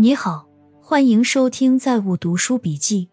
[0.00, 0.48] 你好，
[0.80, 3.10] 欢迎收听《在物读书笔记》。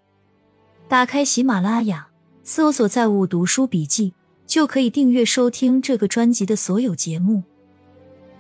[0.87, 2.07] 打开喜马拉雅，
[2.45, 4.13] 搜索“在物读书笔记”，
[4.48, 7.43] 就可以订阅收听这个专辑的所有节目。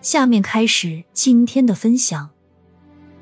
[0.01, 2.29] 下面开始今天的分享。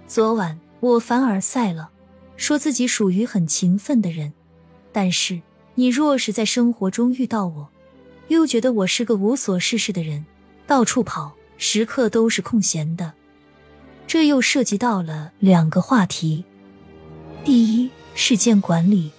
[0.06, 1.90] 昨晚我凡尔赛了，
[2.38, 4.32] 说自己属于很勤奋的人，
[4.92, 5.42] 但是
[5.74, 7.68] 你若是在生活中遇到我，
[8.28, 10.24] 又觉得我是个无所事事的人，
[10.68, 13.12] 到处跑，时刻都是空闲的。
[14.08, 16.46] 这又涉及到了两个话题。
[17.44, 19.12] 第一，事件管理。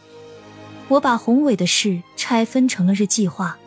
[0.89, 3.59] 我把宏伟的事拆分成了日计划。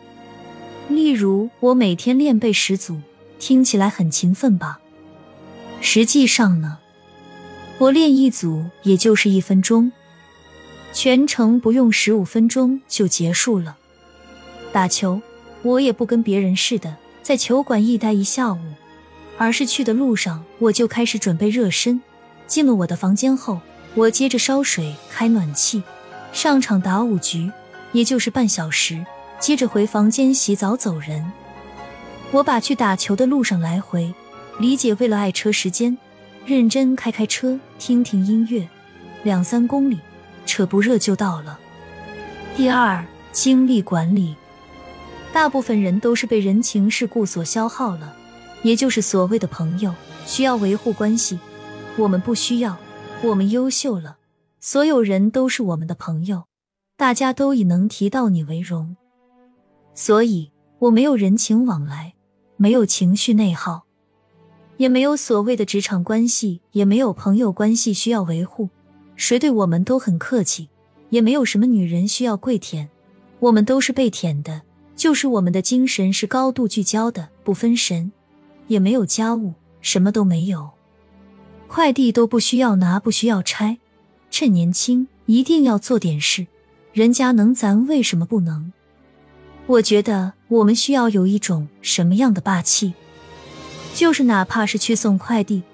[0.88, 3.00] 例如，我每天练背十组，
[3.38, 4.80] 听起来很勤奋吧？
[5.80, 6.78] 实际上呢，
[7.78, 9.92] 我练一组也就是一分钟，
[10.92, 13.76] 全程不用十五分钟就结束了。
[14.72, 15.20] 打球，
[15.62, 18.58] 我也不跟别人似的，在球馆一待一下午。
[19.40, 21.98] 而是去的路上，我就开始准备热身。
[22.46, 23.58] 进了我的房间后，
[23.94, 25.82] 我接着烧水、开暖气，
[26.30, 27.50] 上场打五局，
[27.92, 29.02] 也就是半小时。
[29.38, 31.32] 接着回房间洗澡走人。
[32.32, 34.12] 我把去打球的路上来回
[34.58, 35.96] 理解为了爱车时间，
[36.44, 38.68] 认真开开车，听听音乐，
[39.22, 39.98] 两三公里，
[40.44, 41.58] 扯不热就到了。
[42.54, 44.36] 第二，精力管理，
[45.32, 48.16] 大部分人都是被人情世故所消耗了。
[48.62, 49.94] 也就是所谓的朋友，
[50.26, 51.38] 需要维护关系，
[51.96, 52.76] 我们不需要，
[53.22, 54.18] 我们优秀了，
[54.60, 56.44] 所有人都是我们的朋友，
[56.96, 58.96] 大家都以能提到你为荣，
[59.94, 62.14] 所以我没有人情往来，
[62.56, 63.84] 没有情绪内耗，
[64.76, 68.68] 也没有所谓的职场关系，也没有朋友关系需要维护，
[69.16, 70.68] 谁对我们都很客气，
[71.08, 72.90] 也没有什么女人需要跪舔，
[73.38, 74.62] 我们都是被舔的，
[74.94, 78.12] 就是我们的精神是高度聚焦的，不分神。
[78.70, 80.70] 也没有家务，什么都没有，
[81.66, 83.78] 快递都不需要拿，不需要拆。
[84.30, 86.46] 趁年轻，一定要做点事。
[86.92, 88.72] 人家能，咱为什么不能？
[89.66, 92.94] 我觉得我们需要有一种什么样的霸气？
[93.92, 95.64] 就是哪怕是去送快递，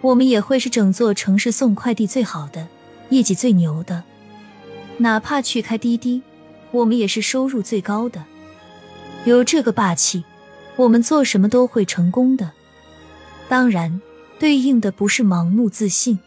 [0.00, 2.66] 我们也会是整座城市送快递最好的，
[3.10, 4.02] 业绩最牛的。
[4.96, 6.22] 哪怕去开滴滴，
[6.70, 8.24] 我们也是收入最高的。
[9.26, 10.24] 有这个霸气。
[10.76, 12.52] 我们做什么都会成功的，
[13.48, 14.00] 当然，
[14.38, 16.18] 对应的不是盲目自信，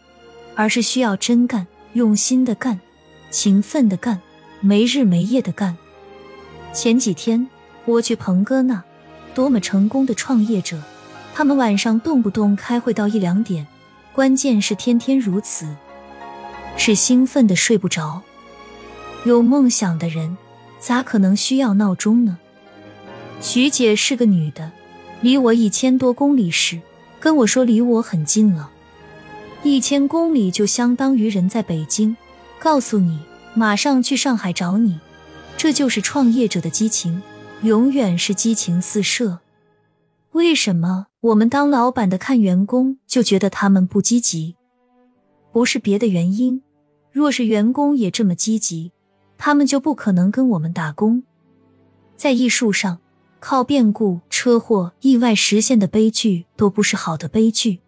[0.56, 2.80] 而是需要真干、用心的干、
[3.30, 4.20] 勤奋的干、
[4.60, 5.76] 没日没夜的干。
[6.72, 7.48] 前几天
[7.84, 8.82] 我去鹏哥那，
[9.34, 10.82] 多么成功的创业者，
[11.32, 13.66] 他们晚上动不动开会到一两点，
[14.12, 15.66] 关键是天天如此，
[16.76, 18.22] 是兴奋的睡不着。
[19.24, 20.36] 有梦想的人，
[20.80, 22.38] 咋可能需要闹钟呢？
[23.42, 24.70] 徐姐是个女的，
[25.22, 26.78] 离我一千多公里时，
[27.18, 28.70] 跟我说离我很近了。
[29.62, 32.14] 一千公里就相当于人在北京，
[32.58, 33.18] 告诉你
[33.54, 35.00] 马上去上海找你。
[35.56, 37.22] 这就是创业者的激情，
[37.62, 39.38] 永远是激情四射。
[40.32, 44.54] 为什么我们当老板的看员工就觉得他们不积极？
[45.50, 46.62] 不是别的原因，
[47.10, 48.92] 若是员工也这么积极，
[49.38, 51.22] 他们就不可能跟我们打工。
[52.16, 52.98] 在艺术上。
[53.40, 57.80] 靠变故、车祸、意外实现的悲剧都不是好的悲剧。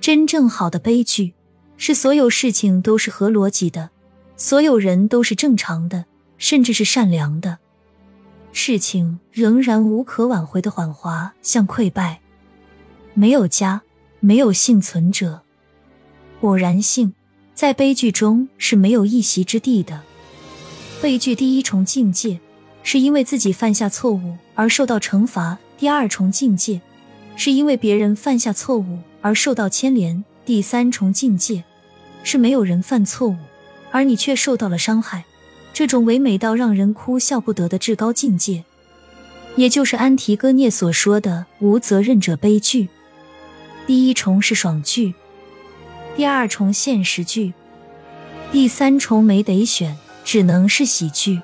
[0.00, 1.32] 真正好的悲剧
[1.76, 3.90] 是所有事情都是合逻辑的，
[4.36, 6.04] 所有人都是正常的，
[6.36, 7.58] 甚至是善良的。
[8.52, 12.20] 事情仍然无可挽回的缓滑向溃败。
[13.14, 13.82] 没有家，
[14.20, 15.42] 没有幸存者。
[16.42, 17.14] 偶然性
[17.54, 20.02] 在悲剧中是没有一席之地的。
[21.00, 22.38] 悲剧第一重境界。
[22.84, 26.80] 是因为自己犯下错误而受到惩罚，第二重境界；
[27.36, 31.62] 是因为别人犯下错误而受到牵连，第三重境界；
[32.24, 33.36] 是没有人犯错误，
[33.92, 35.24] 而你却受到了伤害，
[35.72, 38.64] 这种唯美到让人哭笑不得的至高境界，
[39.54, 42.88] 也就是安提戈涅所说的无责任者悲剧。
[43.86, 45.14] 第一重是爽剧，
[46.16, 47.52] 第二重现实剧，
[48.50, 51.40] 第三重没得选，只能是喜剧。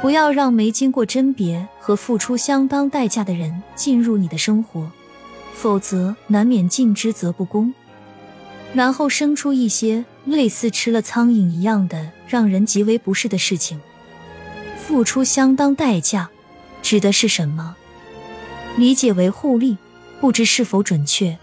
[0.00, 4.90] 不要让没经过甄别和付出相当代价的人进入你的生活，
[5.52, 7.74] 否则难免尽之则不恭，
[8.72, 13.80] 然后生出一些类似吃了苍蝇一样的让人极为不适的事情。
[14.78, 16.30] 付出相当代价
[16.80, 17.76] 指的是什么？
[18.76, 19.76] 理解为互利，
[20.20, 21.36] 不知是否准确。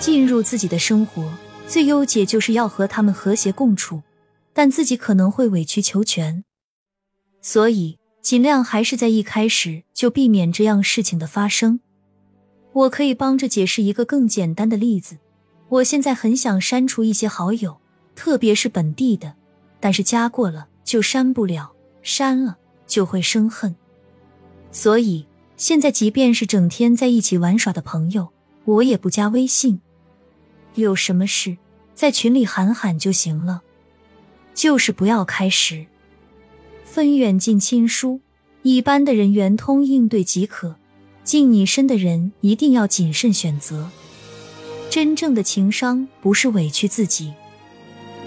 [0.00, 1.32] 进入自己的生活，
[1.68, 4.02] 最优解就是要和他们和谐共处，
[4.52, 6.42] 但自己可能会委曲求全。
[7.42, 11.80] 所以，尽量还是在一开始就避免这样事情的发生。
[12.72, 15.18] 我可以帮着解释一个更简单的例子：
[15.68, 17.78] 我现在很想删除一些好友，
[18.14, 19.34] 特别是本地的，
[19.80, 21.72] 但是加过了就删不了，
[22.02, 22.56] 删了
[22.86, 23.74] 就会生恨。
[24.70, 28.32] 所以现在，即便是整天在一起玩耍的朋友，
[28.64, 29.80] 我也不加微信。
[30.76, 31.58] 有什么事
[31.94, 33.62] 在群里喊喊就行了，
[34.54, 35.84] 就是不要开始
[36.94, 38.20] 分远近亲疏，
[38.60, 40.76] 一般的人圆通应对即可。
[41.24, 43.88] 近你身的人一定要谨慎选择。
[44.90, 47.32] 真正的情商不是委屈自己。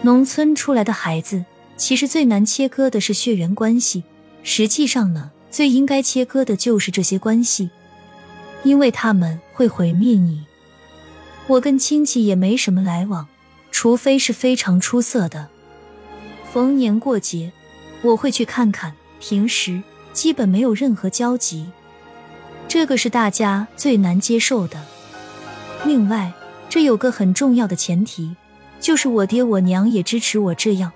[0.02, 1.46] 农村出来的孩子，
[1.78, 4.04] 其实最难切割的是血缘关系。
[4.42, 7.70] 实际上呢，最应该切割的就是这些关系，
[8.64, 10.44] 因为他们会毁灭你。
[11.46, 13.28] 我跟亲戚也没什么来往，
[13.70, 15.50] 除非是非常出色的。
[16.52, 17.52] 逢年过节，
[18.06, 19.82] 我会去看看，平时
[20.14, 21.66] 基本没有任何交集。
[22.68, 24.80] 这个是大家最难接受的。
[25.86, 26.32] 另外，
[26.70, 28.36] 这有个很重要的前提，
[28.80, 30.92] 就是我爹我娘也支持我这样。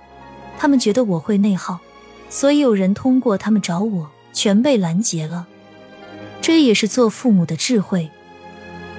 [0.59, 1.79] 他们觉得我会内耗，
[2.29, 5.47] 所以有人通过他们找我，全被拦截了。
[6.41, 8.07] 这也是做父母的智慧。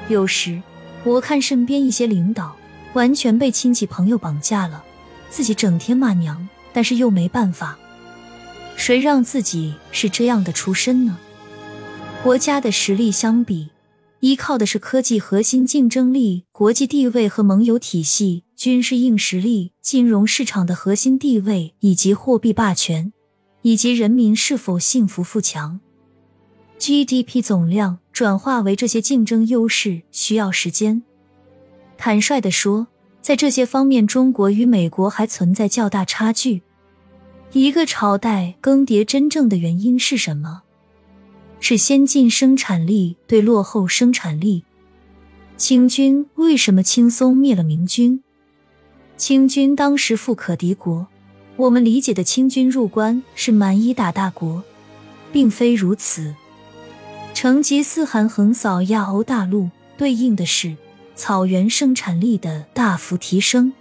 [0.08, 0.60] 有时
[1.04, 2.56] 我看身边一些领导，
[2.94, 4.82] 完全被亲戚朋友绑架了，
[5.28, 7.78] 自己整天骂娘，但是又没办法。
[8.80, 11.18] 谁让自己是这样的出身呢？
[12.22, 13.68] 国家的实力相比，
[14.20, 23.12] 依靠的是科技核心竞争力、国际地位和盟友体系、军事硬实力、金融市场的核心地位以及货币霸权，
[23.60, 25.78] 以及人民是否幸福富强。
[26.78, 31.02] GDP 总量转化为这些竞争优势需要时间。
[31.98, 32.86] 坦率地说，
[33.20, 36.62] 在这些方面，中国与美国还存在较大差距。
[37.52, 40.62] 一个朝代更迭真正的原因是什么？
[41.58, 44.62] 是先进生产力对落后生产力。
[45.56, 48.22] 清军为什么轻松灭了明军？
[49.16, 51.08] 清军当时富可敌国，
[51.56, 54.62] 我们理解的清军入关是蛮夷打大国，
[55.32, 56.32] 并非如此。
[57.34, 59.68] 成吉思汗横扫亚欧大陆，
[59.98, 60.76] 对应的是
[61.16, 63.72] 草原生产力的大幅提升。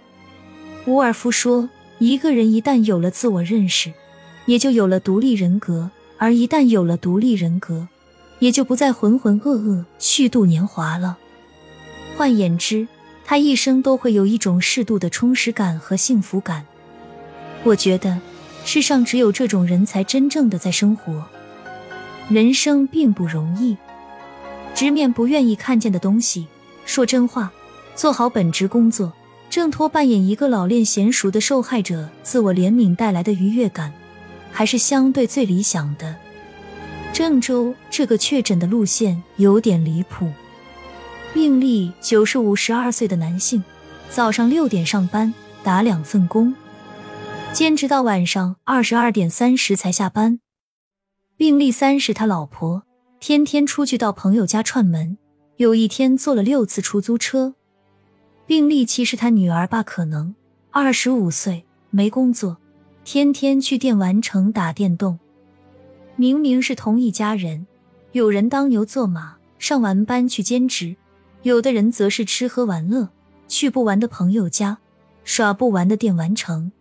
[0.86, 1.68] 伍尔夫说，
[2.00, 3.92] 一个人一旦有了自我认识，
[4.46, 5.90] 也就有了独立人格。
[6.16, 7.88] 而一旦有了独立人格，
[8.40, 11.18] 也就不再浑浑噩噩虚度年华了。
[12.16, 12.88] 换言之，
[13.24, 16.66] 他一生都会有一种适度的充实感和幸福感。
[17.64, 18.18] 我觉得，
[18.64, 21.24] 世上只有这种人才真正的在生活。
[22.30, 23.76] 人生并不容易，
[24.74, 26.46] 直面不愿意看见的东西，
[26.86, 27.52] 说真话，
[27.94, 29.12] 做好本职工作，
[29.50, 33.92] 挣脱扮演一个老练娴熟的受害者，自我怜悯带来的愉悦感。
[34.52, 36.16] 还是相对最理想的。
[37.12, 40.28] 郑州这个确诊的路线有点离谱。
[41.32, 43.62] 病例九十五，十二岁的男性，
[44.08, 45.32] 早上六点上班，
[45.62, 46.52] 打两份工，
[47.52, 50.40] 坚持到晚上二十二点三十才下班。
[51.36, 52.82] 病例三是他老婆，
[53.20, 55.16] 天天出去到朋友家串门，
[55.56, 57.54] 有一天坐了六次出租车。
[58.50, 60.34] 病例七是他女儿吧，可能
[60.72, 62.56] 二十五岁，没工作。
[63.04, 65.20] 天天去电玩城打电动，
[66.16, 67.64] 明明是同一家人，
[68.10, 70.96] 有人当牛做马，上完班去兼职；
[71.44, 73.10] 有的人则是吃喝玩乐，
[73.46, 74.78] 去不完的朋友家，
[75.22, 76.72] 耍不完的电玩城。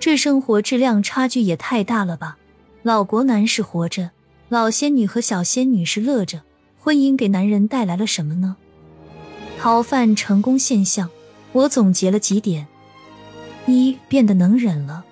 [0.00, 2.38] 这生活质量差距也太大了吧！
[2.82, 4.10] 老国男是活着，
[4.48, 6.42] 老仙女和小仙女是乐着。
[6.80, 8.56] 婚姻给男人带来了什么呢？
[9.62, 11.08] 逃犯成功现象，
[11.52, 12.66] 我总结了几点：
[13.66, 15.04] 一，变得能忍了。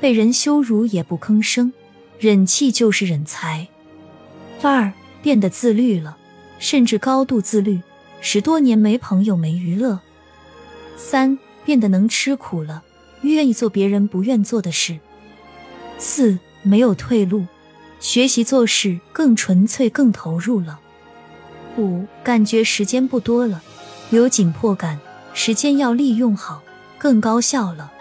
[0.00, 1.72] 被人羞辱也不吭声，
[2.20, 3.66] 忍气就是忍才。
[4.62, 6.16] 二变得自律了，
[6.60, 7.80] 甚至高度自律，
[8.20, 9.98] 十多年没朋友没娱乐。
[10.96, 12.84] 三变得能吃苦了，
[13.22, 15.00] 愿意做别人不愿做的事。
[15.98, 17.44] 四没有退路，
[17.98, 20.78] 学习做事更纯粹更投入了。
[21.76, 23.60] 五感觉时间不多了，
[24.10, 24.98] 有紧迫感，
[25.34, 26.62] 时间要利用好，
[26.96, 27.92] 更高效了。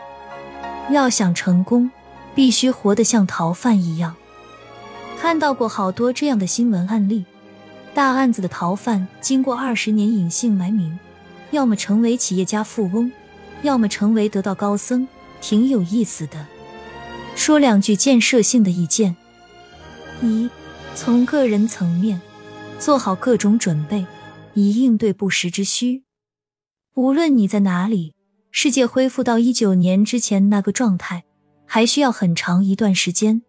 [0.89, 1.91] 要想成功，
[2.33, 4.15] 必须活得像逃犯一样。
[5.19, 7.25] 看到过好多这样的新闻案例，
[7.93, 10.97] 大案子的逃犯经过二十年隐姓埋名，
[11.51, 13.11] 要么成为企业家富翁，
[13.63, 15.05] 要么成为得道高僧，
[15.41, 16.45] 挺有意思的。
[17.35, 19.17] 说两句建设性的意见：
[20.21, 20.49] 一，
[20.95, 22.21] 从个人层面
[22.79, 24.05] 做好各种准备，
[24.57, 26.03] 以应对不时之需。
[26.95, 28.15] 无论你在哪里。
[28.49, 31.25] 世界恢复到一九年之前那个状态，
[31.67, 33.43] 还需要很长一段时间。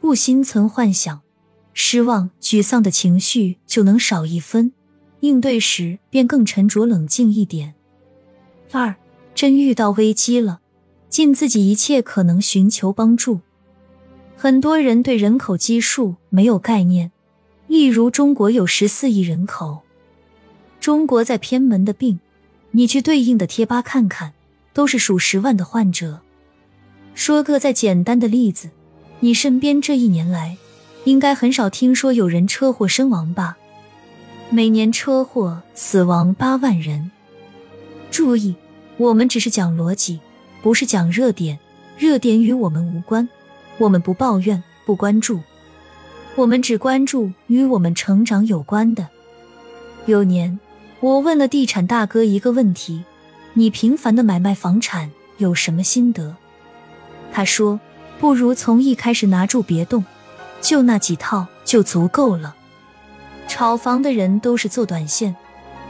[0.00, 1.20] 不心存幻想，
[1.72, 4.72] 失望、沮丧的情绪就能少一分，
[5.20, 7.76] 应对时便更沉着冷静一点。
[8.72, 8.96] 二，
[9.36, 10.62] 真遇到危机了，
[11.08, 13.38] 尽自己一切可能寻求帮助。
[14.36, 17.12] 很多人对人口基数没有概念，
[17.68, 19.82] 例如中国有十四亿人口，
[20.80, 22.20] 中国在偏门的病，
[22.70, 24.32] 你去对应的贴吧看看，
[24.72, 26.20] 都是数十万的患者。
[27.14, 28.70] 说个再简单的例子，
[29.20, 30.56] 你身边这一年来，
[31.04, 33.56] 应该很少听说有人车祸身亡吧？
[34.50, 37.10] 每年车祸死亡八万人。
[38.10, 38.54] 注意，
[38.96, 40.20] 我们只是讲逻辑，
[40.62, 41.58] 不是讲热点，
[41.98, 43.28] 热点与我们无关。
[43.78, 45.40] 我们不抱怨，不关注，
[46.34, 49.08] 我们只关注与我们成长有关的。
[50.06, 50.58] 有年，
[51.00, 53.04] 我问了地产大哥一个问题：
[53.52, 56.34] 你频繁的买卖房产有什么心得？
[57.32, 57.78] 他说：
[58.18, 60.04] 不如从一开始拿住别动，
[60.60, 62.56] 就那几套就足够了。
[63.46, 65.36] 炒房的人都是做短线。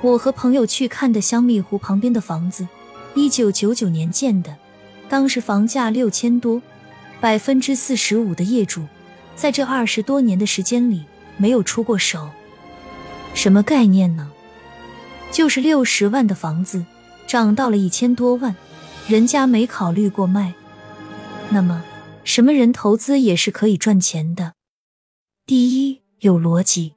[0.02, 2.68] 我和朋友去看的香蜜湖旁边的房子，
[3.14, 4.54] 一九九九年建的，
[5.08, 6.60] 当时房价六千多。
[7.20, 8.84] 百分之四十五的业主，
[9.34, 11.04] 在这二十多年的时间里
[11.36, 12.28] 没有出过手，
[13.34, 14.30] 什么概念呢？
[15.30, 16.85] 就是六十万的房子
[17.26, 18.54] 涨到了一千多万，
[19.06, 20.54] 人家没考虑过卖。
[21.50, 21.82] 那么，
[22.25, 24.54] 什么人投资也是可以赚钱的？
[25.47, 26.92] 第一，有逻辑；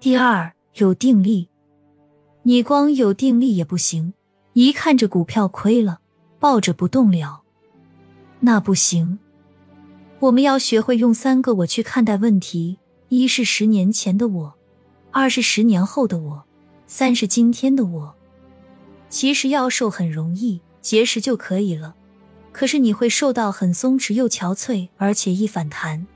[0.00, 1.48] 第二，有定力。
[2.44, 4.14] 你光有定力也不行，
[4.54, 6.00] 一看这股票亏了，
[6.40, 7.42] 抱着不动了，
[8.40, 9.18] 那不行。
[10.18, 14.54] 我们要学会用三个我去看待问题：一是十年前的我，
[15.12, 16.44] 二是十年后的我，
[16.94, 18.14] 三是今天的我。
[19.08, 21.94] 其实要瘦很容易，节食就可以了。
[22.52, 26.06] 可是你会瘦到很松弛又憔悴，而且易反弹。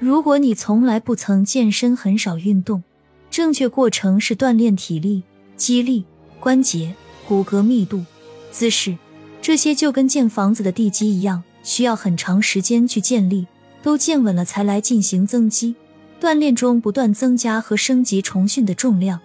[0.00, 2.82] 如果你从来不曾健身，很少运动，
[3.30, 5.22] 正确过程是锻炼体力、
[5.56, 6.04] 肌力、
[6.40, 6.92] 关节、
[7.28, 8.04] 骨骼密度、
[8.50, 8.98] 姿势，
[9.40, 11.44] 这些就跟建房子的地基一样。
[11.62, 13.46] 需要很长时间去建立，
[13.84, 15.76] 都建稳了才来进行增肌。
[16.20, 19.20] 锻炼中不断增加和升级重训的重量，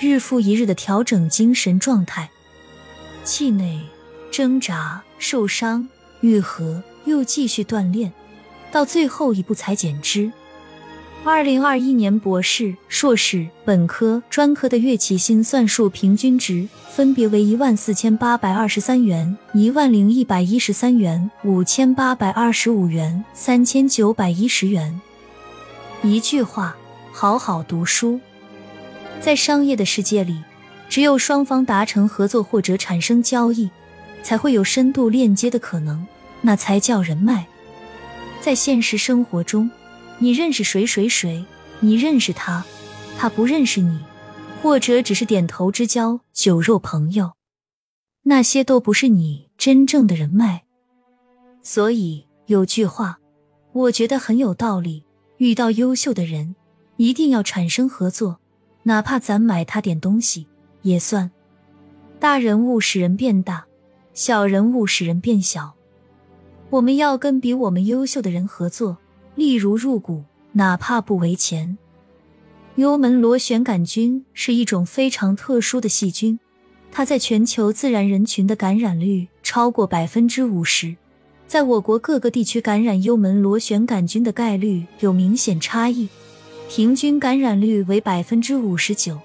[0.00, 2.30] 日复一日的调整精神状态，
[3.24, 3.80] 气馁、
[4.30, 5.88] 挣扎、受伤、
[6.20, 8.12] 愈合，又继续锻炼，
[8.70, 10.30] 到最后一步才减脂。
[11.24, 25.00] 二零二一年博士、硕士、本科、专科的月起薪算术平均值分别为一万四千八百二十三元、一万零一百一十三元、五千八百二十五元、三千九百一十元。
[26.02, 26.76] 一句话，
[27.12, 28.20] 好好读书。
[29.20, 30.42] 在商业的世界里，
[30.88, 33.70] 只有双方达成合作或者产生交易，
[34.22, 36.06] 才会有深度链接的可能，
[36.40, 37.46] 那才叫人脉。
[38.40, 39.70] 在现实生活中。
[40.20, 41.44] 你认识谁谁谁？
[41.78, 42.64] 你认识他，
[43.16, 44.00] 他不认识你，
[44.60, 47.34] 或者只是点头之交、酒肉朋友，
[48.24, 50.64] 那些都不是你真正的人脉。
[51.62, 53.20] 所以有句话，
[53.70, 55.04] 我觉得很有道理：
[55.36, 56.56] 遇到优秀的人，
[56.96, 58.40] 一定要产生合作，
[58.88, 60.46] 哪怕咱买他点东西
[60.80, 61.30] 也算。
[62.18, 63.66] 大人物使人变大，
[64.14, 65.74] 小人物使人变小。
[66.70, 68.96] 我们要跟比我们优秀的人合作。
[69.34, 71.76] 例如入股，哪怕不为钱。
[72.76, 76.40] 幽门螺旋杆菌是一种非常特殊的细菌，
[76.90, 80.96] 它在全球自然人群的感染率超过百分之五十。
[81.46, 86.08] 在我国各个地区感染幽门螺旋杆菌的概率有明显差异，
[86.68, 89.18] 平均感染率为百分之五十九，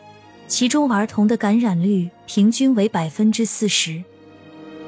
[0.48, 4.02] 其中儿童的感染率平均为百分之四十。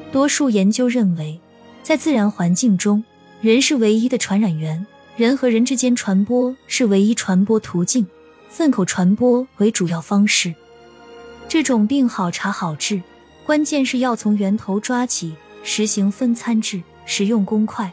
[0.10, 1.38] 多数研究认为，
[1.84, 3.04] 在自然环境中，
[3.42, 4.88] 人是唯一的传染源。
[5.18, 8.08] 人和人之间传播是唯一传播途径，
[8.50, 10.56] 粪口传播为主要方式。
[11.50, 13.02] 这种病好查好治，
[13.46, 17.92] 关键是要从源头抓起，实行分餐制，使用公筷。